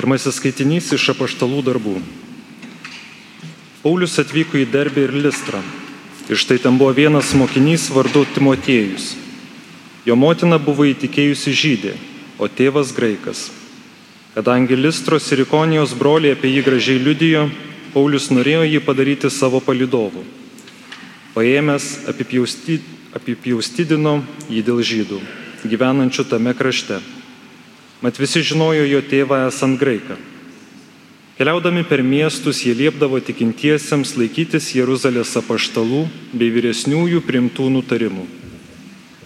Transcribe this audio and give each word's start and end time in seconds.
Pirmasis 0.00 0.38
skaitinys 0.40 0.86
iš 0.96 1.10
apaštalų 1.12 1.58
darbų. 1.60 1.98
Paulius 3.82 4.14
atvyko 4.22 4.56
į 4.56 4.62
Derbį 4.72 5.02
ir 5.04 5.12
Listrą. 5.26 5.60
Ir 6.32 6.40
štai 6.40 6.56
ten 6.64 6.78
buvo 6.80 6.94
vienas 6.96 7.34
mokinys 7.36 7.90
vardu 7.92 8.22
Timotiejus. 8.32 9.10
Jo 10.08 10.16
motina 10.16 10.56
buvo 10.56 10.88
įtikėjusi 10.88 11.52
žydė, 11.52 11.92
o 12.40 12.48
tėvas 12.48 12.96
graikas. 12.96 13.52
Kadangi 14.32 14.72
Listros 14.80 15.28
ir 15.36 15.44
Ikonijos 15.44 15.92
broliai 15.92 16.32
apie 16.32 16.48
jį 16.54 16.64
gražiai 16.64 17.04
liudijo, 17.04 17.44
Paulius 17.92 18.32
norėjo 18.32 18.64
jį 18.72 18.80
padaryti 18.80 19.28
savo 19.28 19.60
palidovu. 19.60 20.24
Paėmęs 21.36 22.08
apipjaustydino 23.20 24.24
jį 24.48 24.64
dėl 24.64 24.80
žydų, 24.80 25.20
gyvenančių 25.68 26.30
tame 26.32 26.56
krašte. 26.56 27.04
Mat 28.00 28.16
visi 28.16 28.40
žinojo 28.40 28.86
jo 28.88 29.00
tėvą 29.04 29.42
esant 29.50 29.76
graiką. 29.80 30.16
Keliaudami 31.36 31.82
per 31.88 32.02
miestus 32.04 32.62
jie 32.64 32.72
liepdavo 32.76 33.16
tikintiesiems 33.24 34.14
laikytis 34.16 34.70
Jeruzalės 34.76 35.32
apaštalų 35.40 36.06
bei 36.32 36.48
vyresniųjų 36.52 37.20
primtų 37.24 37.68
nutarimų. 37.76 38.24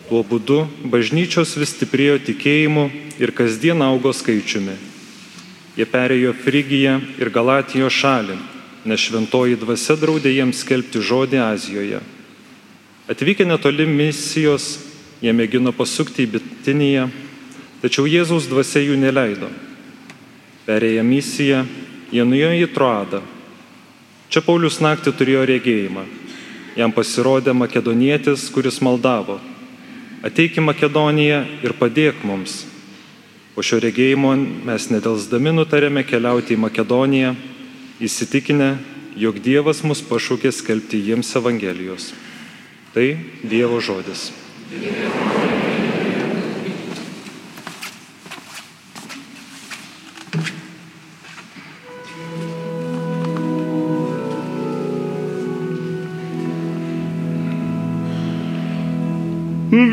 Tuo 0.08 0.20
būdu 0.26 0.60
bažnyčios 0.90 1.56
vis 1.58 1.72
stiprėjo 1.74 2.20
tikėjimu 2.26 2.88
ir 3.22 3.32
kasdien 3.34 3.82
augo 3.82 4.12
skaičiumi. 4.14 4.74
Jie 5.74 5.86
perėjo 5.90 6.34
Frigiją 6.38 7.00
ir 7.18 7.30
Galatijos 7.34 7.94
šalį, 7.94 8.36
nes 8.86 9.02
šventoji 9.02 9.58
dvasia 9.58 9.96
draudė 9.98 10.30
jiems 10.34 10.62
skelbti 10.62 11.02
žodį 11.02 11.40
Azijoje. 11.42 12.02
Atvykę 13.10 13.46
netoli 13.46 13.86
misijos, 13.90 14.76
jie 15.22 15.34
mėgino 15.34 15.74
pasukti 15.74 16.28
į 16.28 16.30
Bitiniją, 16.36 17.08
tačiau 17.84 18.08
Jėzaus 18.08 18.48
dvasia 18.48 18.80
jų 18.80 18.96
neleido. 18.96 19.52
Perėję 20.64 21.04
misiją, 21.04 21.64
jie 22.08 22.24
nuėjo 22.24 22.52
į 22.64 22.68
Troadą. 22.72 23.20
Čia 24.32 24.40
Paulius 24.40 24.80
naktį 24.80 25.12
turėjo 25.12 25.42
regėjimą. 25.52 26.06
Jam 26.74 26.90
pasirodė 26.96 27.52
makedonietis, 27.54 28.48
kuris 28.50 28.80
maldavo. 28.82 29.36
Ateik 30.24 30.56
į 30.56 30.64
Makedoniją 30.64 31.42
ir 31.62 31.76
padėk 31.76 32.24
mums. 32.24 32.62
Po 33.54 33.62
šio 33.62 33.78
regėjimo 33.84 34.32
mes 34.66 34.88
nedelsdami 34.90 35.52
nutarėme 35.54 36.02
keliauti 36.08 36.56
į 36.56 36.62
Makedoniją, 36.64 37.34
įsitikinę, 38.02 38.72
jog 39.20 39.38
Dievas 39.44 39.84
mus 39.86 40.02
pašaukė 40.08 40.50
skelbti 40.50 41.04
jiems 41.04 41.36
Evangelijos. 41.38 42.10
Tai 42.96 43.06
Dievo 43.44 43.78
žodis. 43.84 44.32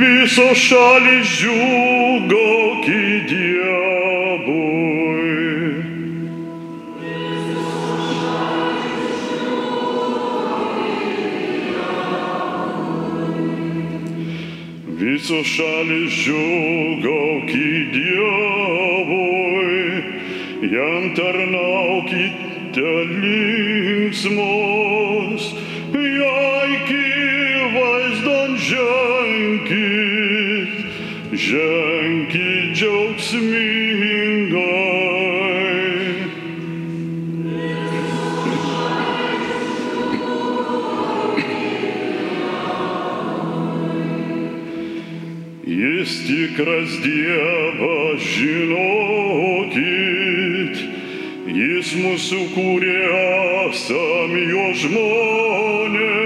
Visos 0.02 0.58
šalis 0.58 1.30
džiūgauki 1.38 3.02
Dievui. 3.30 4.72
Visos 15.04 15.48
šalis 15.54 16.18
džiūgauki 16.24 17.70
Dievui, 17.94 19.78
jam 20.74 21.04
tarnaukite 21.20 22.90
linksmos, 23.22 24.81
tikras 46.62 47.02
Dievas, 47.02 48.22
žinokit, 48.22 49.82
Jis 51.52 51.90
mūsų 51.98 52.42
kūrė 52.54 53.02
esam 53.68 54.32
jo 54.38 54.66
žmonės, 54.84 56.21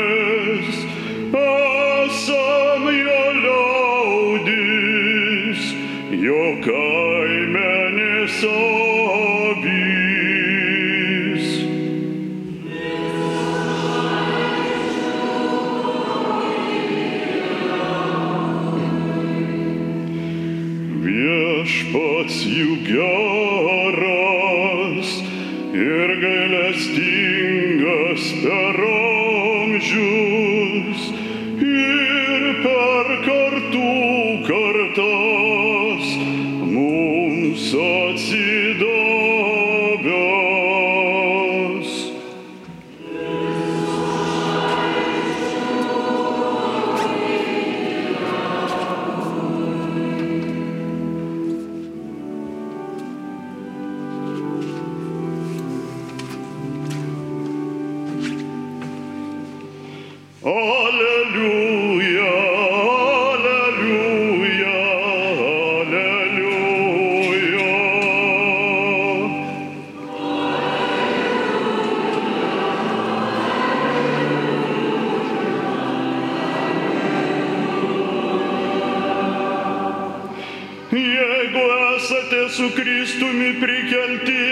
su 82.55 82.69
Kristumi 82.75 83.59
prikelti, 83.59 84.43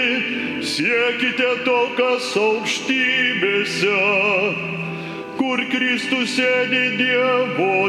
siekite 0.60 1.50
to, 1.64 1.76
kas 1.96 2.26
aukštybėse, 2.36 4.00
kur 5.38 5.62
Kristus 5.72 6.34
sėdi 6.36 6.82
Dievo 6.98 7.88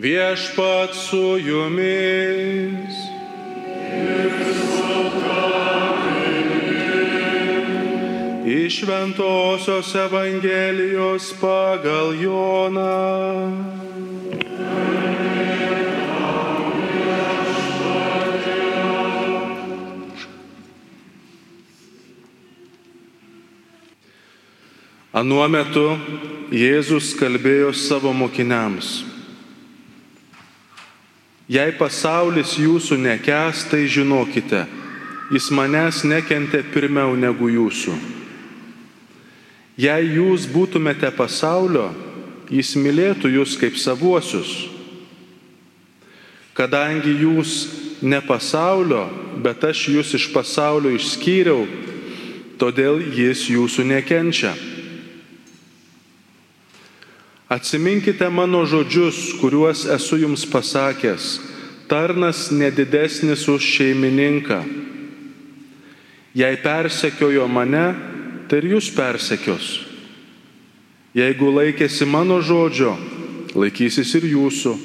Viešpat 0.00 0.94
su 0.94 1.38
jumis. 1.38 2.94
Iš 8.46 8.80
Šventojios 8.80 9.94
Evangelijos 9.94 11.34
pagal 11.40 12.16
Joną. 12.16 13.52
Anuo 25.12 25.44
metu 25.48 25.86
Jėzus 26.48 27.12
kalbėjo 27.20 27.74
savo 27.76 28.16
mokiniams. 28.16 29.09
Jei 31.50 31.72
pasaulis 31.74 32.52
jūsų 32.60 32.94
nekes, 33.02 33.64
tai 33.66 33.88
žinokite, 33.90 34.68
jis 35.34 35.48
manęs 35.50 36.04
nekentė 36.06 36.60
pirmiau 36.70 37.16
negu 37.18 37.48
jūsų. 37.50 37.96
Jei 39.80 40.12
jūs 40.14 40.46
būtumėte 40.46 41.10
pasaulio, 41.16 41.88
jis 42.54 42.76
mylėtų 42.78 43.32
jūs 43.34 43.56
kaip 43.58 43.74
savuosius. 43.82 44.52
Kadangi 46.54 47.16
jūs 47.24 47.56
ne 48.02 48.22
pasaulio, 48.22 49.08
bet 49.42 49.64
aš 49.66 49.88
jūs 49.90 50.14
iš 50.20 50.30
pasaulio 50.34 50.94
išskyriau, 50.94 51.66
todėl 52.62 53.02
jis 53.16 53.48
jūsų 53.50 53.90
nekenčia. 53.90 54.54
Atsiminkite 57.50 58.28
mano 58.30 58.62
žodžius, 58.62 59.34
kuriuos 59.42 59.82
esu 59.90 60.20
jums 60.22 60.46
pasakęs. 60.46 61.40
Tarnas 61.90 62.50
nedidesnis 62.54 63.48
už 63.50 63.58
šeimininką. 63.58 64.62
Jei 66.30 66.56
persekiojo 66.62 67.48
mane, 67.50 67.86
tai 68.46 68.60
ir 68.62 68.76
jūs 68.76 68.92
persekios. 68.94 69.80
Jeigu 71.10 71.50
laikėsi 71.50 72.06
mano 72.06 72.38
žodžio, 72.38 72.94
laikysis 73.58 74.14
ir 74.20 74.28
jūsų. 74.30 74.76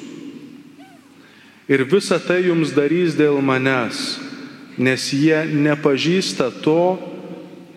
Ir 1.70 1.86
visa 1.86 2.18
tai 2.18 2.48
jums 2.48 2.74
darys 2.74 3.14
dėl 3.14 3.38
manęs, 3.46 4.18
nes 4.82 5.06
jie 5.14 5.46
nepažįsta 5.54 6.50
to, 6.66 6.98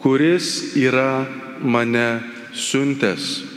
kuris 0.00 0.72
yra 0.80 1.28
mane 1.60 2.08
siuntęs. 2.56 3.47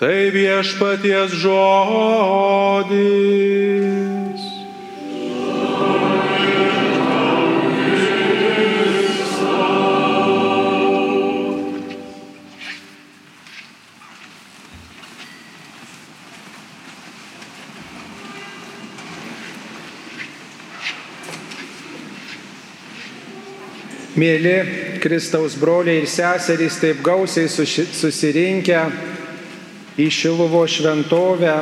Tai 0.00 0.30
viešpaties 0.32 1.34
žodis. 1.42 1.60
Mėly 24.16 24.56
Kristaus 25.04 25.60
broliai 25.60 26.00
ir 26.00 26.08
seserys, 26.08 26.80
taip 26.80 27.04
gausiai 27.04 27.52
susirinkę 27.52 29.09
į 30.00 30.06
Šiluvo 30.08 30.62
šventovę, 30.70 31.54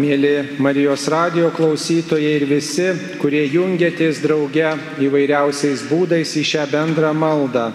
mėly 0.00 0.56
Marijos 0.62 1.04
radio 1.12 1.50
klausytojai 1.52 2.36
ir 2.38 2.44
visi, 2.48 2.86
kurie 3.20 3.42
jungiatės 3.52 4.22
drauge 4.22 4.70
įvairiausiais 5.02 5.82
būdais 5.90 6.32
į 6.40 6.44
šią 6.48 6.64
bendrą 6.72 7.10
maldą. 7.12 7.66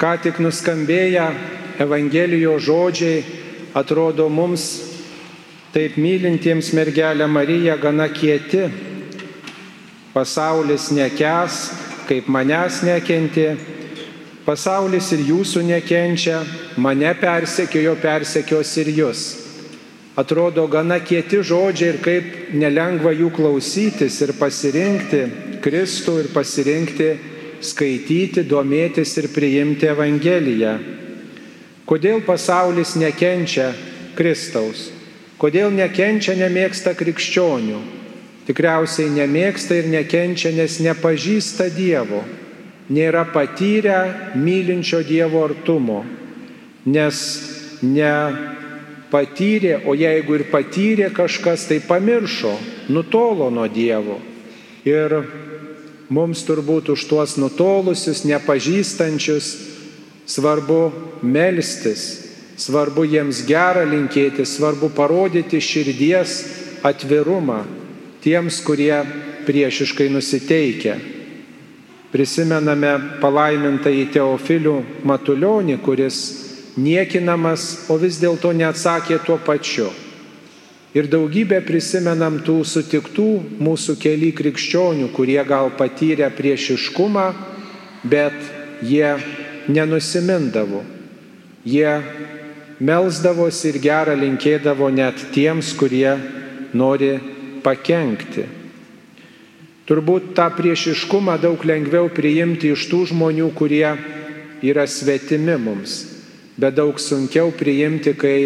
Ką 0.00 0.16
tik 0.24 0.40
nuskambėję 0.42 1.28
Evangelijos 1.84 2.64
žodžiai 2.66 3.22
atrodo 3.76 4.26
mums, 4.32 4.66
taip 5.76 6.00
mylintiems 6.00 6.72
mergelę 6.74 7.28
Mariją, 7.28 7.76
gana 7.78 8.08
kieti. 8.08 8.64
Pasaulis 10.16 10.88
nekes, 10.96 11.60
kaip 12.08 12.26
manęs 12.32 12.80
nekenti, 12.88 13.50
pasaulis 14.46 15.10
ir 15.12 15.24
jūsų 15.26 15.64
nekenčia, 15.66 16.40
mane 16.78 17.10
persekiojo, 17.18 17.96
persekios 18.00 18.70
ir 18.78 18.92
jūs. 18.94 19.24
Atrodo 20.16 20.64
gana 20.72 20.96
kieti 21.04 21.42
žodžiai 21.44 21.90
ir 21.92 21.98
kaip 22.00 22.28
nelengva 22.56 23.12
jų 23.12 23.28
klausytis 23.36 24.16
ir 24.24 24.32
pasirinkti 24.38 25.24
Kristų 25.60 26.14
ir 26.22 26.28
pasirinkti 26.32 27.08
skaityti, 27.60 28.46
domėtis 28.48 29.12
ir 29.20 29.28
priimti 29.34 29.90
Evangeliją. 29.90 30.78
Kodėl 31.86 32.22
pasaulis 32.24 32.94
nekenčia 32.96 33.72
Kristaus? 34.16 34.88
Kodėl 35.36 35.68
nekenčia, 35.74 36.32
nemėgsta 36.38 36.94
krikščionių? 36.96 37.82
Tikriausiai 38.46 39.10
nemėgsta 39.10 39.76
ir 39.82 39.90
nekenčia, 39.90 40.54
nes 40.54 40.78
nepažįsta 40.80 41.68
Dievo, 41.74 42.22
nėra 42.92 43.24
patyrę 43.32 44.34
mylinčio 44.38 45.02
Dievo 45.06 45.44
artumo, 45.46 46.04
nes 46.86 47.16
nepatyrė, 47.82 49.74
o 49.86 49.94
jeigu 49.98 50.34
ir 50.38 50.44
patyrė 50.52 51.10
kažkas, 51.14 51.66
tai 51.70 51.80
pamiršo, 51.82 52.54
nutolo 52.88 53.50
nuo 53.50 53.66
Dievo. 53.68 54.20
Ir 54.86 55.22
mums 56.08 56.44
turbūt 56.46 56.90
už 56.94 57.04
tuos 57.10 57.36
nutolusius, 57.40 58.24
nepažįstančius 58.28 59.56
svarbu 60.26 60.92
melstis, 61.26 62.22
svarbu 62.56 63.04
jiems 63.06 63.42
gerą 63.46 63.84
linkėti, 63.90 64.46
svarbu 64.46 64.90
parodyti 64.94 65.60
širdies 65.60 66.44
atvirumą 66.86 67.64
tiems, 68.22 68.62
kurie 68.62 69.02
priešiškai 69.46 70.08
nusiteikia. 70.10 71.15
Prisimename 72.16 72.94
palaimintą 73.20 73.90
į 73.92 74.06
Teofilių 74.14 74.76
Matulionį, 75.04 75.74
kuris 75.84 76.18
niekinamas, 76.80 77.90
o 77.92 77.98
vis 78.00 78.16
dėlto 78.22 78.54
neatsakė 78.56 79.18
tuo 79.26 79.36
pačiu. 79.36 79.90
Ir 80.96 81.10
daugybę 81.12 81.58
prisimenam 81.60 82.38
tų 82.40 82.62
sutiktų 82.64 83.26
mūsų 83.60 83.98
keli 84.00 84.30
krikščionių, 84.32 85.10
kurie 85.12 85.42
gal 85.44 85.68
patyrė 85.76 86.30
priešiškumą, 86.32 87.26
bet 88.08 88.36
jie 88.80 89.12
nenusimindavo. 89.68 90.86
Jie 91.68 91.98
melzdavosi 92.80 93.74
ir 93.74 93.82
gerą 93.84 94.16
linkėdavo 94.16 94.88
net 94.88 95.20
tiems, 95.36 95.76
kurie 95.76 96.16
nori 96.72 97.18
pakenkti. 97.60 98.46
Turbūt 99.86 100.32
tą 100.34 100.48
priešiškumą 100.50 101.36
daug 101.38 101.62
lengviau 101.62 102.08
priimti 102.10 102.72
iš 102.74 102.88
tų 102.90 103.04
žmonių, 103.12 103.52
kurie 103.54 103.86
yra 104.66 104.82
svetimi 104.90 105.54
mums, 105.62 106.00
bet 106.58 106.74
daug 106.74 106.98
sunkiau 106.98 107.52
priimti, 107.54 108.16
kai 108.18 108.38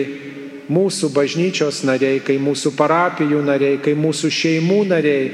mūsų 0.68 1.08
bažnyčios 1.14 1.80
nariai, 1.88 2.20
kai 2.20 2.36
mūsų 2.36 2.74
parapijų 2.76 3.40
nariai, 3.46 3.78
kai 3.80 3.94
mūsų 3.96 4.28
šeimų 4.36 4.82
nariai 4.90 5.30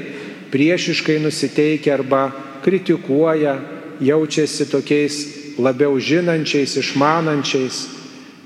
priešiškai 0.53 1.17
nusiteikia 1.25 1.97
arba 1.97 2.29
kritikuoja, 2.63 3.57
jaučiasi 3.99 4.69
tokiais 4.71 5.17
labiau 5.59 5.97
žinančiais, 5.99 6.77
išmanančiais. 6.79 7.81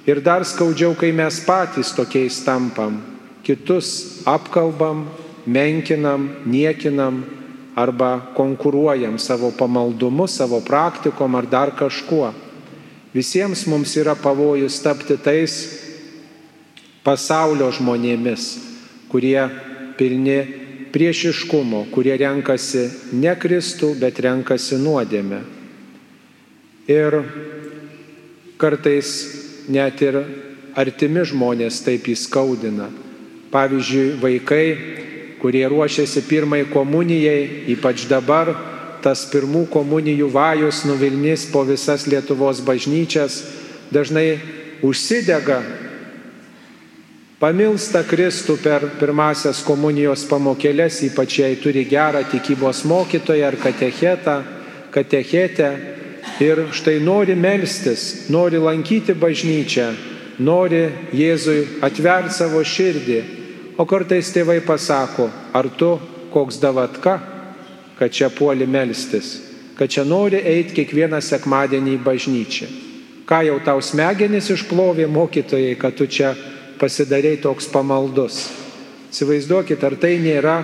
Ir 0.09 0.23
dar 0.25 0.41
skaudžiau, 0.49 0.95
kai 0.97 1.11
mes 1.13 1.37
patys 1.45 1.93
tokiais 1.93 2.39
tampam, 2.41 2.97
kitus 3.45 4.23
apkalbam, 4.25 5.05
menkinam, 5.45 6.25
niekinam 6.49 7.21
arba 7.75 8.33
konkuruojam 8.35 9.19
savo 9.19 9.51
pamaldumu, 9.57 10.27
savo 10.27 10.59
praktikom 10.59 11.35
ar 11.35 11.45
dar 11.45 11.71
kažkuo. 11.75 12.33
Visiems 13.13 13.65
mums 13.67 13.95
yra 13.99 14.15
pavojus 14.15 14.79
tapti 14.83 15.17
tais 15.19 15.55
pasaulio 17.03 17.71
žmonėmis, 17.71 18.45
kurie 19.11 19.47
pilni 19.97 20.39
priešiškumo, 20.91 21.85
kurie 21.91 22.15
renkasi 22.19 22.87
ne 23.15 23.33
Kristų, 23.35 23.93
bet 23.99 24.19
renkasi 24.23 24.79
nuodėmę. 24.79 25.41
Ir 26.91 27.21
kartais 28.59 29.11
net 29.71 30.01
ir 30.03 30.21
artimi 30.75 31.23
žmonės 31.27 31.81
taip 31.85 32.07
įskaudina. 32.11 32.89
Pavyzdžiui, 33.51 34.15
vaikai 34.21 34.65
kurie 35.41 35.65
ruošiasi 35.67 36.21
pirmai 36.29 36.65
komunijai, 36.69 37.65
ypač 37.73 38.05
dabar 38.05 38.53
tas 39.01 39.25
pirmų 39.31 39.65
komunijų 39.73 40.29
vajus 40.29 40.83
nuvilnys 40.85 41.47
po 41.49 41.63
visas 41.65 42.05
Lietuvos 42.05 42.61
bažnyčias, 42.61 43.39
dažnai 43.89 44.37
užsidega, 44.85 45.57
pamilsta 47.41 48.03
Kristų 48.05 48.59
per 48.61 48.85
pirmasias 49.01 49.63
komunijos 49.65 50.27
pamokėlės, 50.29 51.01
ypač 51.09 51.39
jei 51.41 51.57
turi 51.57 51.87
gerą 51.89 52.21
tikybos 52.29 52.85
mokytoją 52.85 53.49
ar 53.49 53.57
katechetą, 53.57 54.37
katechetę. 54.93 55.71
Ir 56.41 56.67
štai 56.69 56.99
nori 57.01 57.33
melstis, 57.33 58.27
nori 58.29 58.59
lankyti 58.61 59.15
bažnyčią, 59.17 59.87
nori 60.37 60.83
Jėzui 61.17 61.81
atverti 61.81 62.37
savo 62.37 62.61
širdį 62.61 63.40
O 63.79 63.85
kartais 63.87 64.31
tėvai 64.35 64.59
pasako, 64.65 65.29
ar 65.53 65.69
tu 65.77 65.95
koks 66.31 66.59
davatka, 66.59 67.19
kad 67.99 68.11
čia 68.11 68.31
puoli 68.33 68.67
melstis, 68.67 69.37
kad 69.77 69.89
čia 69.89 70.03
nori 70.03 70.41
eiti 70.41 70.75
kiekvieną 70.79 71.21
sekmadienį 71.23 71.95
į 71.95 72.01
bažnyčią. 72.03 72.69
Ką 73.29 73.43
jau 73.47 73.59
tau 73.63 73.79
smegenis 73.79 74.49
išplovė 74.51 75.07
mokytojai, 75.07 75.77
kad 75.79 75.95
tu 75.95 76.07
čia 76.07 76.33
pasidarei 76.81 77.37
toks 77.39 77.69
pamaldus. 77.71 78.47
Įsivaizduokit, 79.11 79.83
ar 79.87 79.95
tai 80.01 80.17
nėra 80.23 80.57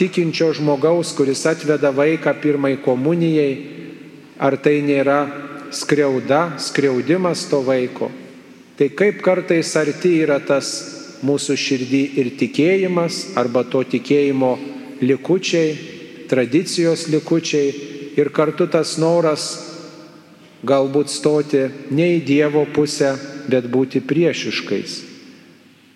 tikinčio 0.00 0.50
žmogaus, 0.56 1.14
kuris 1.16 1.46
atveda 1.48 1.92
vaiką 1.96 2.34
pirmai 2.42 2.74
komunijai, 2.84 3.52
ar 4.40 4.56
tai 4.60 4.80
nėra 4.84 5.20
skriauda, 5.72 6.58
skriaudimas 6.58 7.46
to 7.48 7.62
vaiko. 7.64 8.10
Tai 8.76 8.88
kaip 8.96 9.20
kartais 9.24 9.72
arti 9.76 10.16
yra 10.24 10.40
tas 10.40 10.99
mūsų 11.26 11.56
širdį 11.58 12.02
ir 12.20 12.28
tikėjimas, 12.40 13.14
arba 13.40 13.64
to 13.68 13.82
tikėjimo 13.84 14.54
likučiai, 15.04 15.74
tradicijos 16.30 17.08
likučiai, 17.12 17.72
ir 18.16 18.30
kartu 18.34 18.66
tas 18.70 18.96
noras 18.98 19.66
galbūt 20.66 21.08
stoti 21.12 21.68
ne 21.94 22.16
į 22.16 22.18
Dievo 22.26 22.64
pusę, 22.74 23.14
bet 23.50 23.64
būti 23.72 24.00
priešiškais, 24.04 25.02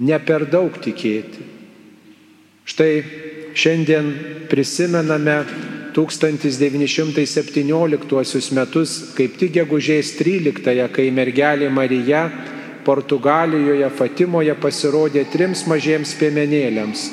ne 0.00 0.18
per 0.24 0.44
daug 0.50 0.78
tikėti. 0.82 1.38
Štai 2.64 3.04
šiandien 3.54 4.14
prisimename 4.48 5.44
1917 5.94 8.52
metus, 8.56 9.14
kaip 9.14 9.36
tik 9.38 9.52
gegužės 9.54 10.18
13-ąją, 10.18 10.88
kai 10.90 11.10
mergelė 11.14 11.70
Marija 11.70 12.30
Portugalijoje 12.84 13.88
Fatimoje 13.96 14.54
pasirodė 14.60 15.24
trims 15.32 15.64
mažiems 15.70 16.14
piemenėliams, 16.20 17.08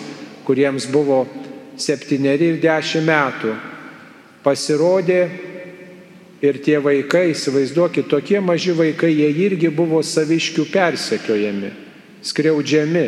kuriems 0.45 0.87
buvo 0.91 1.25
septyneri 1.79 2.53
ir 2.53 2.61
dešimt 2.63 3.07
metų 3.07 3.55
pasirodė 4.43 5.21
ir 6.41 6.57
tie 6.65 6.79
vaikai, 6.81 7.31
įsivaizduokit, 7.35 8.09
tokie 8.09 8.39
maži 8.41 8.73
vaikai, 8.73 9.11
jie 9.13 9.29
irgi 9.45 9.69
buvo 9.73 10.01
saviškių 10.05 10.65
persekiojami, 10.73 11.69
skriaudžiami. 12.25 13.05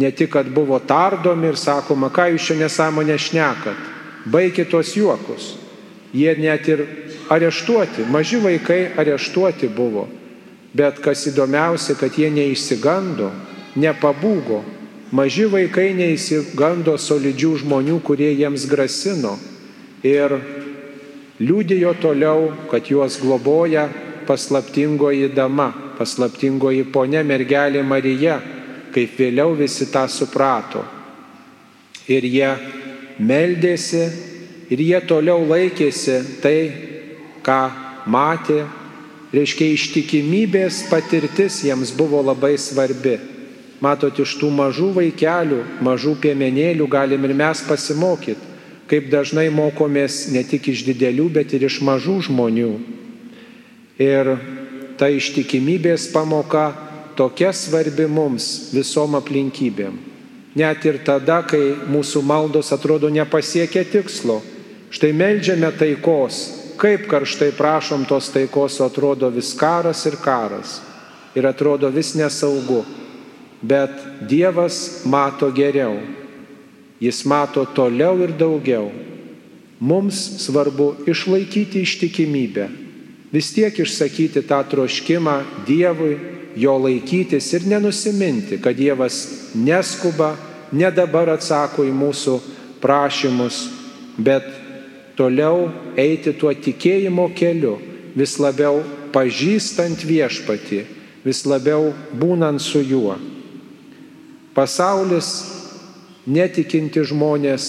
Ne 0.00 0.12
tik, 0.14 0.30
kad 0.32 0.48
buvo 0.54 0.78
tardomi 0.78 1.50
ir 1.50 1.58
sakoma, 1.58 2.12
ką 2.14 2.30
jūs 2.32 2.46
čia 2.46 2.56
nesąmonę 2.60 3.16
šnekat, 3.18 3.88
baigit 4.30 4.70
tos 4.70 4.94
juokus. 4.96 5.56
Jie 6.14 6.30
net 6.38 6.68
ir 6.70 6.84
areštuoti, 7.30 8.06
maži 8.10 8.38
vaikai 8.42 8.94
areštuoti 8.98 9.68
buvo. 9.74 10.06
Bet 10.76 11.00
kas 11.02 11.24
įdomiausia, 11.26 11.96
kad 11.98 12.14
jie 12.14 12.28
neįsigando, 12.30 13.30
nepabūgo. 13.80 14.60
Maži 15.10 15.48
vaikai 15.50 15.90
neįsigando 15.98 16.94
solidžių 16.94 17.56
žmonių, 17.64 17.98
kurie 18.06 18.30
jiems 18.38 18.68
grasino. 18.70 19.34
Ir 20.06 20.36
liūdėjo 21.42 21.96
toliau, 21.98 22.52
kad 22.70 22.86
juos 22.86 23.18
globoja 23.18 23.88
paslaptingoji 24.28 25.32
dama, 25.34 25.72
paslaptingoji 25.98 26.86
ponė 26.94 27.24
mergelė 27.26 27.82
Marija, 27.82 28.38
kaip 28.94 29.18
vėliau 29.18 29.56
visi 29.58 29.90
tą 29.90 30.06
suprato. 30.06 30.84
Ir 32.10 32.26
jie 32.26 32.50
meldėsi 33.18 34.04
ir 34.70 34.82
jie 34.86 35.00
toliau 35.06 35.42
laikėsi 35.50 36.20
tai, 36.42 36.58
ką 37.42 37.60
matė, 38.06 38.62
reiškia 39.34 39.72
ištikimybės 39.76 40.84
patirtis 40.90 41.62
jiems 41.64 41.94
buvo 41.96 42.22
labai 42.24 42.56
svarbi. 42.58 43.18
Matot, 43.80 44.18
iš 44.20 44.36
tų 44.36 44.50
mažų 44.52 44.90
vaikelių, 44.98 45.60
mažų 45.80 46.18
piemenėlių 46.20 46.86
galim 46.90 47.24
ir 47.24 47.36
mes 47.38 47.62
pasimokyti 47.64 48.50
kaip 48.90 49.06
dažnai 49.06 49.46
mokomės 49.54 50.26
ne 50.34 50.42
tik 50.42 50.72
iš 50.72 50.82
didelių, 50.88 51.28
bet 51.38 51.54
ir 51.54 51.62
iš 51.68 51.78
mažų 51.86 52.16
žmonių. 52.26 52.70
Ir 54.02 54.34
ta 54.98 55.06
ištikimybės 55.12 56.08
pamoka 56.10 56.72
tokia 57.18 57.52
svarbi 57.54 58.08
mums 58.10 58.72
visom 58.74 59.14
aplinkybėm. 59.20 60.00
Net 60.58 60.82
ir 60.88 60.98
tada, 61.06 61.44
kai 61.46 61.76
mūsų 61.86 62.24
maldos 62.26 62.72
atrodo 62.74 63.06
nepasiekia 63.12 63.84
tikslo. 63.86 64.40
Štai 64.90 65.12
melžiame 65.14 65.70
taikos. 65.78 66.59
Kaip 66.80 67.10
karštai 67.10 67.50
prašom 67.52 68.06
tos 68.08 68.30
taikos, 68.32 68.78
atrodo 68.80 69.28
vis 69.28 69.52
karas 69.52 70.06
ir 70.08 70.16
karas. 70.24 70.78
Ir 71.36 71.44
atrodo 71.46 71.90
vis 71.92 72.14
nesaugu. 72.16 72.84
Bet 73.60 73.92
Dievas 74.24 75.02
mato 75.04 75.50
geriau. 75.52 75.98
Jis 77.00 77.24
mato 77.28 77.66
toliau 77.76 78.16
ir 78.24 78.32
daugiau. 78.32 78.88
Mums 79.80 80.16
svarbu 80.44 80.94
išlaikyti 81.08 81.80
ištikimybę, 81.80 82.66
vis 83.32 83.48
tiek 83.56 83.78
išsakyti 83.80 84.42
tą 84.44 84.58
troškimą 84.68 85.38
Dievui, 85.64 86.18
jo 86.56 86.74
laikytis 86.76 87.48
ir 87.56 87.64
nenusiminti, 87.64 88.58
kad 88.60 88.76
Dievas 88.76 89.22
neskuba, 89.54 90.34
ne 90.72 90.90
dabar 90.92 91.32
atsako 91.32 91.86
į 91.88 91.94
mūsų 91.96 92.36
prašymus, 92.82 93.62
bet 94.20 94.44
toliau 95.20 95.68
eiti 96.00 96.32
tuo 96.32 96.52
tikėjimo 96.56 97.28
keliu, 97.36 97.76
vis 98.16 98.38
labiau 98.40 98.80
pažįstant 99.12 100.00
viešpati, 100.06 100.80
vis 101.26 101.44
labiau 101.44 101.92
būnant 102.16 102.62
su 102.62 102.80
juo. 102.80 103.18
Pasaulis 104.56 105.28
netikinti 106.26 107.04
žmonės 107.04 107.66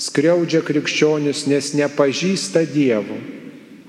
skriaudžia 0.00 0.60
krikščionius, 0.66 1.46
nes 1.48 1.72
nepažįsta 1.78 2.64
Dievo. 2.68 3.16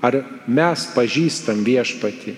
Ar 0.04 0.20
mes 0.46 0.86
pažįstam 0.94 1.64
viešpati? 1.66 2.36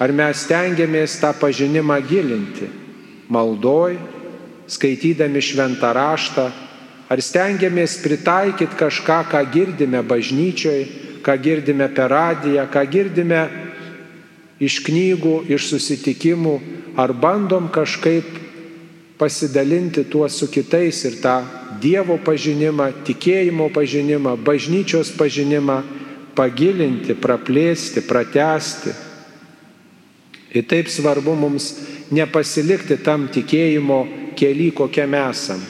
Ar 0.00 0.12
mes 0.16 0.46
tengiamės 0.48 1.18
tą 1.20 1.32
pažinimą 1.36 1.98
gilinti? 2.08 2.68
Maldoj, 3.30 3.98
skaitydami 4.70 5.42
šventą 5.44 5.92
raštą, 5.94 6.48
ar 7.10 7.18
stengiamės 7.18 7.98
pritaikyti 8.04 8.78
kažką, 8.78 9.24
ką 9.32 9.40
girdime 9.50 10.02
bažnyčioj, 10.06 10.84
ką 11.26 11.34
girdime 11.42 11.88
per 11.92 12.12
radiją, 12.14 12.68
ką 12.70 12.84
girdime 12.86 13.40
iš 14.62 14.78
knygų, 14.86 15.34
iš 15.50 15.72
susitikimų, 15.72 16.54
ar 17.00 17.12
bandom 17.12 17.66
kažkaip 17.72 18.38
pasidalinti 19.18 20.04
tuo 20.08 20.28
su 20.28 20.48
kitais 20.48 21.04
ir 21.04 21.18
tą 21.20 21.40
Dievo 21.80 22.18
pažinimą, 22.20 22.90
tikėjimo 23.06 23.70
pažinimą, 23.72 24.34
bažnyčios 24.44 25.14
pažinimą 25.16 25.78
pagilinti, 26.36 27.14
praplėsti, 27.16 28.02
pratesti. 28.04 28.92
Ir 30.52 30.66
taip 30.68 30.90
svarbu 30.92 31.32
mums 31.40 31.70
nepasilikti 32.12 32.98
tam 33.00 33.30
tikėjimo 33.32 34.00
keli, 34.36 34.70
kokie 34.76 35.06
esam, 35.08 35.62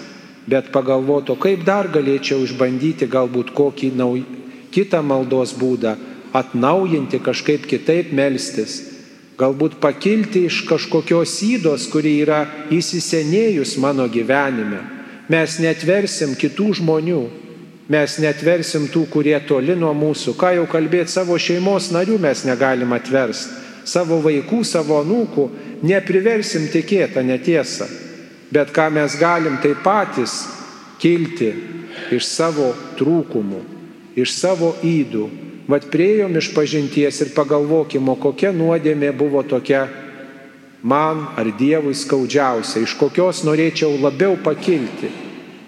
bet 0.50 0.70
pagalvoto, 0.74 1.38
kaip 1.38 1.64
dar 1.64 1.88
galėčiau 1.94 2.42
išbandyti 2.44 3.06
galbūt 3.10 3.54
kokį 3.54 3.92
nauj, 3.96 4.24
kitą 4.74 5.02
maldos 5.06 5.54
būdą, 5.58 5.96
atnaujinti 6.34 7.22
kažkaip 7.22 7.66
kitaip 7.70 8.10
melstis 8.14 8.80
galbūt 9.40 9.78
pakilti 9.80 10.44
iš 10.48 10.64
kažkokios 10.68 11.38
įdos, 11.46 11.86
kuri 11.92 12.18
yra 12.24 12.42
įsisenėjus 12.72 13.78
mano 13.80 14.06
gyvenime. 14.12 14.82
Mes 15.30 15.56
netversim 15.62 16.34
kitų 16.36 16.74
žmonių, 16.80 17.22
mes 17.90 18.18
netversim 18.20 18.88
tų, 18.92 19.06
kurie 19.14 19.38
toli 19.48 19.76
nuo 19.78 19.94
mūsų. 19.96 20.34
Ką 20.36 20.52
jau 20.58 20.66
kalbėti, 20.70 21.14
savo 21.14 21.38
šeimos 21.40 21.88
narių 21.94 22.18
mes 22.20 22.44
negalim 22.48 22.92
atversti, 22.96 23.54
savo 23.88 24.20
vaikų, 24.26 24.60
savo 24.66 25.00
anūkų 25.00 25.48
nepriversim 25.88 26.68
tikėtą 26.74 27.24
netiesą. 27.24 27.88
Bet 28.50 28.72
ką 28.74 28.88
mes 28.94 29.14
galim, 29.20 29.60
tai 29.62 29.76
patys 29.78 30.42
kilti 31.00 31.52
iš 32.10 32.26
savo 32.26 32.72
trūkumų, 32.98 33.62
iš 34.18 34.34
savo 34.34 34.74
įdų, 34.82 35.28
Vat 35.70 35.86
priejom 35.86 36.34
iš 36.34 36.48
pažinties 36.50 37.20
ir 37.22 37.28
pagalvokim, 37.30 38.08
o 38.10 38.16
kokia 38.18 38.50
nuodėmė 38.50 39.12
buvo 39.14 39.44
tokia 39.46 39.84
man 40.82 41.28
ar 41.38 41.46
Dievui 41.54 41.94
skaudžiausia, 41.94 42.82
iš 42.82 42.96
kokios 42.98 43.44
norėčiau 43.46 43.92
labiau 44.02 44.34
pakilti. 44.42 45.12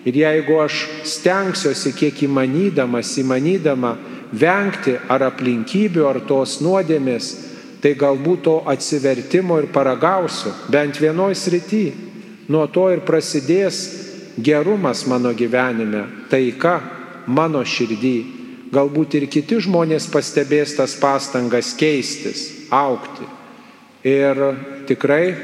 Ir 0.03 0.19
jeigu 0.19 0.57
aš 0.59 0.81
stengsiuosi 1.07 1.93
kiek 1.95 2.25
įmanydamas, 2.27 3.13
įmanydama 3.23 3.93
vengti 4.35 4.97
ar 5.07 5.23
aplinkybių, 5.29 6.03
ar 6.09 6.19
tos 6.27 6.59
nuodėmės, 6.65 7.29
tai 7.79 7.95
galbūt 7.95 8.43
to 8.49 8.57
atsivertimo 8.75 9.61
ir 9.63 9.71
paragausiu, 9.71 10.51
bent 10.67 10.99
vienoj 10.99 11.37
srity. 11.39 11.85
Nuo 12.53 12.67
to 12.69 12.89
ir 12.93 13.01
prasidės 13.07 13.79
gerumas 14.37 15.07
mano 15.09 15.31
gyvenime, 15.37 16.03
taika 16.29 16.81
mano 17.27 17.63
širdį 17.65 18.17
galbūt 18.73 19.17
ir 19.21 19.29
kiti 19.33 19.61
žmonės 19.67 20.09
pastebės 20.13 20.75
tas 20.77 20.97
pastangas 21.01 21.73
keistis, 21.79 22.43
aukti. 22.73 23.25
Ir 24.09 24.41
tikrai 24.89 25.35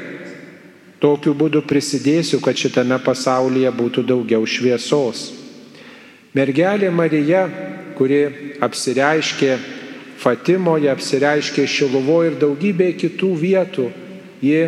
tokiu 1.01 1.33
būdu 1.37 1.63
prisidėsiu, 1.65 2.41
kad 2.43 2.57
šitame 2.59 2.99
pasaulyje 3.01 3.71
būtų 3.77 4.03
daugiau 4.09 4.45
šviesos. 4.45 5.29
Mergelė 6.35 6.91
Marija, 6.93 7.47
kuri 7.97 8.21
apsireiškė 8.61 9.55
Fatimoje, 10.19 10.91
apsireiškė 10.91 11.63
Šiluvoje 11.63 12.33
ir 12.33 12.37
daugybė 12.41 12.91
kitų 12.99 13.31
vietų. 13.39 13.87
Ji 14.43 14.59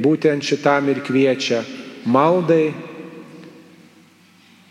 būtent 0.00 0.46
šitam 0.46 0.88
ir 0.90 1.02
kviečia 1.06 1.60
maldai. 2.06 2.72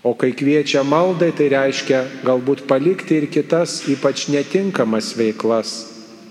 O 0.04 0.14
kai 0.16 0.32
kviečia 0.32 0.84
maldai, 0.88 1.34
tai 1.36 1.50
reiškia 1.52 2.24
galbūt 2.24 2.64
palikti 2.70 3.20
ir 3.20 3.28
kitas 3.28 3.82
ypač 3.92 4.30
netinkamas 4.32 5.12
veiklas. 5.20 5.74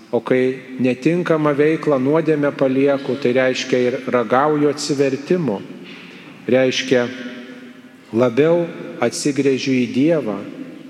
O 0.09 0.23
kai 0.25 0.57
netinkamą 0.81 1.53
veiklą 1.53 1.99
nuodėmę 2.01 2.49
palieku, 2.57 3.13
tai 3.21 3.35
reiškia 3.37 3.81
ir 3.85 3.97
ragauju 4.09 4.71
atsivertimo. 4.71 5.59
Reiškia 6.49 7.05
labiau 8.17 8.65
atsigrėžiu 9.05 9.75
į 9.83 9.85
Dievą 9.93 10.39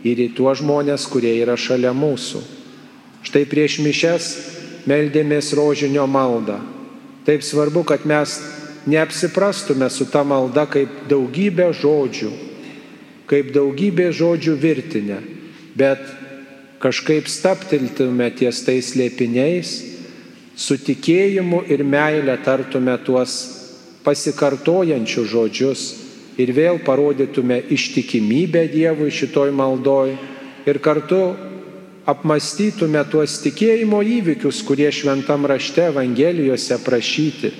ir 0.08 0.24
į 0.24 0.30
tuos 0.38 0.62
žmonės, 0.62 1.04
kurie 1.12 1.36
yra 1.42 1.58
šalia 1.60 1.92
mūsų. 1.92 2.40
Štai 3.28 3.44
prieš 3.44 3.82
mišes 3.84 4.30
meldėmės 4.88 5.52
rožinio 5.58 6.08
maldą. 6.08 6.62
Taip 7.28 7.44
svarbu, 7.44 7.84
kad 7.84 8.08
mes 8.08 8.40
neapsiprastume 8.88 9.90
su 9.90 10.08
ta 10.12 10.24
malda 10.24 10.66
kaip 10.70 11.08
daugybė 11.10 11.72
žodžių, 11.76 12.32
kaip 13.30 13.52
daugybė 13.56 14.10
žodžių 14.16 14.56
virtinė, 14.62 15.20
bet 15.76 16.02
kažkaip 16.80 17.28
staptiltume 17.28 18.30
ties 18.40 18.64
tais 18.66 18.94
lėpiniais, 18.96 19.74
su 20.56 20.78
tikėjimu 20.80 21.64
ir 21.72 21.84
meilė 21.84 22.38
tartume 22.44 22.96
tuos 23.06 23.36
pasikartojančius 24.04 25.28
žodžius 25.32 25.84
ir 26.40 26.52
vėl 26.56 26.80
parodytume 26.84 27.60
ištikimybę 27.72 28.66
Dievui 28.72 29.12
šitoj 29.12 29.52
maldoj 29.56 30.16
ir 30.68 30.80
kartu 30.84 31.22
apmastytume 32.10 33.02
tuos 33.12 33.38
tikėjimo 33.44 34.00
įvykius, 34.18 34.64
kurie 34.66 34.90
šventam 34.92 35.46
rašte 35.50 35.84
Evangelijose 35.92 36.80
prašyti. 36.84 37.52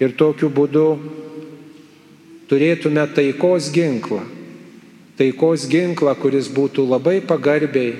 Ir 0.00 0.14
tokiu 0.16 0.48
būdu 0.48 0.84
turėtume 2.48 3.04
taikos 3.14 3.68
ginklą. 3.74 4.22
Taikos 5.20 5.66
ginklą, 5.68 6.14
kuris 6.16 6.48
būtų 6.48 6.86
labai 6.88 7.20
pagarbiai 7.20 7.92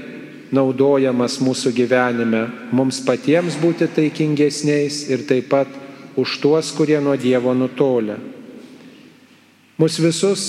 naudojamas 0.50 1.38
mūsų 1.44 1.72
gyvenime, 1.76 2.46
mums 2.74 2.98
patiems 3.06 3.58
būti 3.60 3.86
taikingesniais 3.94 5.04
ir 5.12 5.22
taip 5.28 5.50
pat 5.52 5.68
už 6.18 6.38
tuos, 6.42 6.72
kurie 6.74 6.98
nuo 7.00 7.14
Dievo 7.20 7.52
nutolia. 7.54 8.16
Mūsų 9.80 10.06
visus 10.08 10.46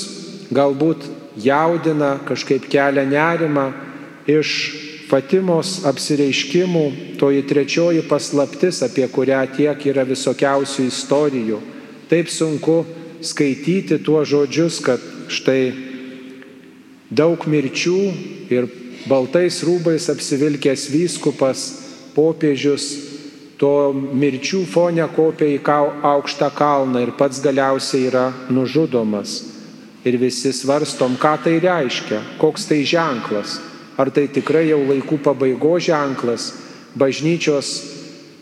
galbūt 0.51 1.05
jaudina, 1.39 2.17
kažkaip 2.27 2.65
kelia 2.71 3.05
nerima 3.07 3.69
iš 4.27 4.55
Fatimos 5.11 5.81
apsireiškimų, 5.83 6.85
toji 7.19 7.41
trečioji 7.43 8.05
paslaptis, 8.07 8.77
apie 8.85 9.03
kurią 9.11 9.41
tiek 9.57 9.81
yra 9.91 10.05
visokiausių 10.07 10.85
istorijų. 10.87 11.57
Taip 12.07 12.29
sunku 12.31 12.77
skaityti 13.19 13.97
tuos 14.05 14.29
žodžius, 14.31 14.77
kad 14.85 15.03
štai 15.27 15.73
daug 17.11 17.43
mirčių 17.43 17.97
ir 18.55 18.69
baltais 19.11 19.57
rūbais 19.67 20.07
apsivilkęs 20.13 20.85
vyskupas, 20.93 21.63
popiežius, 22.15 22.85
to 23.59 23.91
mirčių 23.91 24.61
fone 24.63 25.09
kopia 25.11 25.49
į 25.51 25.59
aukštą 26.07 26.49
kalną 26.55 27.01
ir 27.03 27.11
pats 27.19 27.43
galiausiai 27.43 28.07
yra 28.07 28.29
nužudomas. 28.47 29.41
Ir 30.07 30.15
visi 30.23 30.53
svarstom, 30.55 31.19
ką 31.19 31.35
tai 31.43 31.57
reiškia, 31.59 32.21
koks 32.39 32.65
tai 32.71 32.79
ženklas 32.87 33.59
Ar 34.01 34.09
tai 34.09 34.25
tikrai 34.33 34.71
jau 34.71 34.79
laikų 34.81 35.19
pabaigos 35.21 35.85
ženklas, 35.85 36.47
bažnyčios 36.97 37.69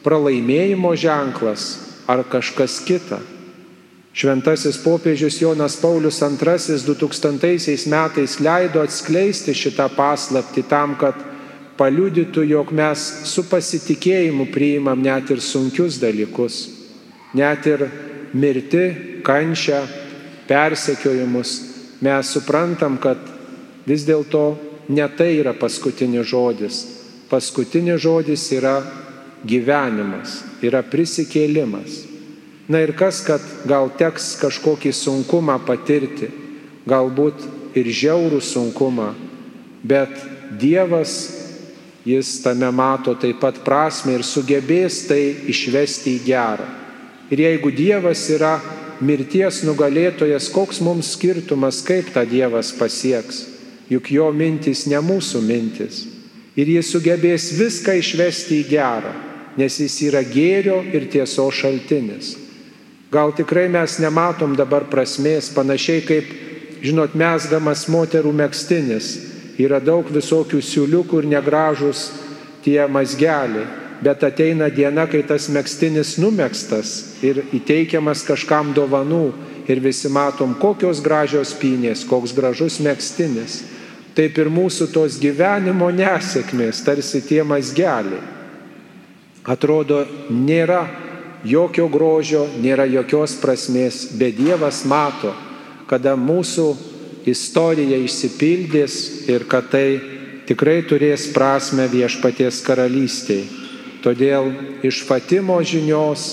pralaimėjimo 0.05 0.93
ženklas, 0.95 1.65
ar 2.07 2.23
kažkas 2.31 2.77
kita? 2.87 3.19
Šventasis 4.15 4.79
popiežius 4.83 5.41
Jonas 5.41 5.75
Paulius 5.79 6.21
II 6.23 6.77
2000 6.85 7.91
metais 7.91 8.37
leido 8.39 8.81
atskleisti 8.81 9.53
šitą 9.53 9.89
paslapti 9.95 10.63
tam, 10.63 10.95
kad 10.95 11.19
paliudytų, 11.79 12.43
jog 12.49 12.71
mes 12.75 13.03
su 13.27 13.43
pasitikėjimu 13.47 14.49
priimam 14.51 15.03
net 15.03 15.29
ir 15.31 15.43
sunkius 15.43 15.99
dalykus, 16.01 16.61
net 17.35 17.67
ir 17.67 17.85
mirti, 18.33 18.85
kančią, 19.27 19.83
persekiojimus. 20.47 21.53
Mes 21.99 22.31
suprantam, 22.31 22.97
kad 22.99 23.19
vis 23.87 24.07
dėlto 24.07 24.68
ne 24.89 25.05
tai 25.17 25.37
yra 25.37 25.53
paskutinis 25.53 26.27
žodis. 26.27 26.81
Paskutinis 27.29 28.01
žodis 28.01 28.47
yra 28.57 28.79
gyvenimas, 29.45 30.41
yra 30.65 30.81
prisikėlimas. 30.81 32.05
Na 32.69 32.81
ir 32.85 32.93
kas, 32.97 33.21
kad 33.25 33.41
gal 33.69 33.89
teks 33.97 34.35
kažkokį 34.41 34.91
sunkumą 34.93 35.59
patirti, 35.65 36.29
galbūt 36.89 37.45
ir 37.77 37.89
žiaurų 37.89 38.41
sunkumą, 38.41 39.13
bet 39.85 40.13
Dievas, 40.49 41.13
jis 42.05 42.39
tame 42.41 42.71
mato 42.73 43.13
taip 43.13 43.37
pat 43.43 43.59
prasme 43.61 44.15
ir 44.17 44.25
sugebės 44.25 45.03
tai 45.05 45.21
išvesti 45.53 46.15
į 46.17 46.23
gerą. 46.25 46.65
Ir 47.29 47.43
jeigu 47.45 47.69
Dievas 47.69 48.23
yra 48.33 48.55
mirties 49.05 49.61
nugalėtojas, 49.67 50.49
koks 50.49 50.81
mums 50.81 51.13
skirtumas, 51.13 51.83
kaip 51.85 52.09
tą 52.15 52.25
Dievas 52.25 52.73
pasieks? 52.73 53.58
Juk 53.89 54.11
jo 54.13 54.29
mintis 54.31 54.85
ne 54.89 54.99
mūsų 55.01 55.41
mintis. 55.43 56.03
Ir 56.59 56.69
jis 56.69 56.91
sugebės 56.93 57.49
viską 57.57 57.95
išvesti 57.99 58.61
į 58.61 58.67
gerą, 58.69 59.13
nes 59.57 59.79
jis 59.81 59.95
yra 60.09 60.21
gėrio 60.25 60.79
ir 60.93 61.07
tiesos 61.11 61.57
šaltinis. 61.61 62.35
Gal 63.09 63.33
tikrai 63.33 63.65
mes 63.71 63.97
nematom 64.01 64.53
dabar 64.57 64.85
prasmės, 64.91 65.49
panašiai 65.55 66.03
kaip, 66.05 66.29
žinot, 66.85 67.15
mesgamas 67.17 67.87
moterų 67.89 68.33
mėgstinis. 68.37 69.15
Yra 69.59 69.79
daug 69.81 70.07
visokių 70.13 70.61
siūliukų 70.63 71.23
ir 71.23 71.29
negražus 71.33 72.03
tie 72.63 72.79
mazgeliai, 72.87 73.65
bet 74.03 74.23
ateina 74.23 74.69
diena, 74.71 75.07
kai 75.09 75.23
tas 75.27 75.49
mėgstinis 75.51 76.17
numėgstas 76.21 76.93
ir 77.25 77.41
įteikiamas 77.55 78.23
kažkam 78.27 78.71
dovanų 78.77 79.31
ir 79.67 79.81
visi 79.83 80.11
matom, 80.11 80.53
kokios 80.61 81.01
gražios 81.03 81.51
pynės, 81.57 82.05
koks 82.07 82.35
gražus 82.37 82.79
mėgstinis 82.83 83.63
taip 84.19 84.35
ir 84.35 84.49
mūsų 84.51 84.89
tos 84.91 85.15
gyvenimo 85.21 85.87
nesėkmės, 85.95 86.83
tarsi 86.83 87.21
tie 87.23 87.39
mazgeliai. 87.47 88.19
Atrodo, 89.47 90.01
nėra 90.27 90.81
jokio 91.47 91.87
grožio, 91.87 92.43
nėra 92.59 92.83
jokios 92.91 93.37
prasmės, 93.39 94.09
bet 94.19 94.35
Dievas 94.35 94.83
mato, 94.83 95.31
kada 95.87 96.17
mūsų 96.19 96.67
istorija 97.31 97.95
išsipildys 98.03 99.29
ir 99.31 99.47
kad 99.47 99.71
tai 99.71 100.01
tikrai 100.49 100.81
turės 100.83 101.29
prasme 101.31 101.87
viešpaties 101.87 102.59
karalystėje. 102.67 103.47
Todėl 104.03 104.51
iš 104.83 105.01
Fatimo 105.07 105.57
žinios, 105.63 106.27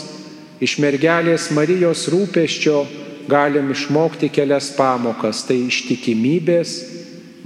iš 0.63 0.77
mergelės 0.83 1.49
Marijos 1.55 2.07
rūpeščio 2.11 2.83
galim 3.31 3.71
išmokti 3.71 4.31
kelias 4.31 4.73
pamokas- 4.75 5.43
tai 5.47 5.63
ištikimybės, 5.71 6.96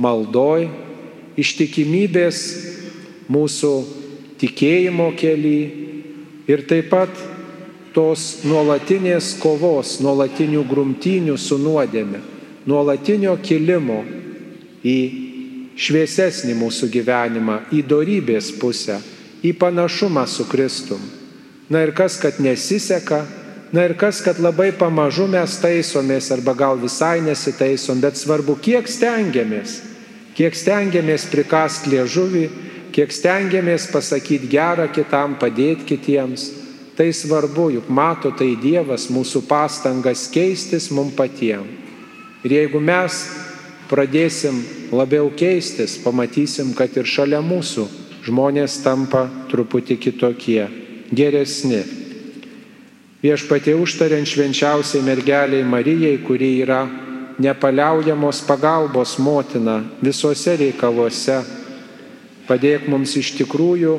maldoj, 0.01 0.69
ištikimybės 1.41 2.41
mūsų 3.31 3.73
tikėjimo 4.41 5.11
keli 5.19 5.59
ir 6.51 6.65
taip 6.69 6.91
pat 6.93 7.13
tos 7.95 8.43
nuolatinės 8.47 9.35
kovos, 9.43 9.99
nuolatinių 10.03 10.63
grumtynių 10.69 11.37
su 11.39 11.59
nuodėme, 11.61 12.21
nuolatinio 12.71 13.35
kilimo 13.43 14.01
į 14.87 14.97
šviesesnį 15.81 16.55
mūsų 16.61 16.91
gyvenimą, 16.93 17.59
į 17.75 17.83
darybės 17.89 18.53
pusę, 18.61 19.01
į 19.43 19.55
panašumą 19.59 20.27
su 20.29 20.47
Kristum. 20.49 21.03
Na 21.71 21.85
ir 21.87 21.95
kas, 21.97 22.19
kad 22.21 22.41
nesiseka, 22.43 23.23
na 23.73 23.87
ir 23.87 23.95
kas, 23.99 24.21
kad 24.25 24.41
labai 24.43 24.71
pamažu 24.77 25.29
mes 25.31 25.55
taisomės 25.63 26.31
arba 26.35 26.55
gal 26.59 26.81
visai 26.81 27.21
nesitaisom, 27.25 28.01
bet 28.03 28.19
svarbu, 28.19 28.59
kiek 28.63 28.91
stengiamės 28.91 29.79
kiek 30.39 30.57
stengiamės 30.57 31.27
prikast 31.33 31.87
liežuvį, 31.91 32.47
kiek 32.95 33.13
stengiamės 33.13 33.89
pasakyti 33.93 34.51
gerą 34.51 34.89
kitam, 34.93 35.37
padėti 35.41 35.87
kitiems. 35.93 36.51
Tai 36.99 37.09
svarbu, 37.17 37.71
juk 37.79 37.87
mato 37.89 38.33
tai 38.37 38.53
Dievas 38.61 39.09
mūsų 39.09 39.47
pastangas 39.49 40.27
keistis 40.33 40.91
mums 40.93 41.17
patiems. 41.17 41.79
Ir 42.45 42.55
jeigu 42.57 42.81
mes 42.81 43.17
pradėsim 43.91 44.63
labiau 44.93 45.29
keistis, 45.37 45.99
pamatysim, 46.01 46.73
kad 46.77 46.95
ir 46.97 47.09
šalia 47.09 47.43
mūsų 47.45 47.85
žmonės 48.25 48.79
tampa 48.85 49.27
truputį 49.51 49.97
kitokie, 50.01 50.63
geresni. 51.13 51.83
Viešpatie 53.21 53.75
užtariant 53.77 54.29
švenčiausiai 54.29 55.05
mergeliai 55.05 55.67
Marijai, 55.69 56.17
kuri 56.25 56.55
yra 56.63 56.87
nepaliaujamos 57.41 58.43
pagalbos 58.45 59.17
motina 59.19 59.81
visuose 60.05 60.59
reikaluose. 60.61 61.39
Padėk 62.45 62.85
mums 62.91 63.15
iš 63.17 63.33
tikrųjų 63.39 63.95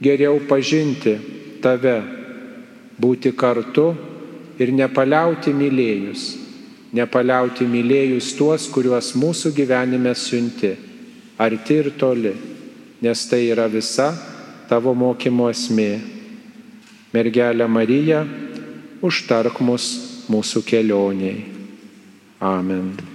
geriau 0.00 0.38
pažinti 0.48 1.12
tave, 1.60 1.98
būti 2.96 3.34
kartu 3.36 3.90
ir 4.62 4.72
nepaliauti 4.72 5.52
mylėjus, 5.52 6.24
nepaliauti 6.96 7.66
mylėjus 7.68 8.32
tuos, 8.38 8.68
kuriuos 8.72 9.12
mūsų 9.18 9.52
gyvenime 9.58 10.14
siunti, 10.16 10.72
arti 11.36 11.80
ir 11.82 11.92
toli, 11.98 12.32
nes 13.02 13.28
tai 13.28 13.44
yra 13.50 13.68
visa 13.68 14.12
tavo 14.70 14.94
mokymo 14.96 15.50
esmė. 15.52 15.92
Mergelė 17.12 17.66
Marija, 17.68 18.22
užtark 19.04 19.60
mus 19.60 19.90
mūsų 20.32 20.62
kelioniai. 20.64 21.61
Amen. 22.42 23.11